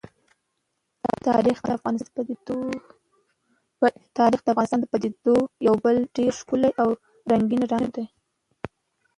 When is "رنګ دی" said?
7.71-8.05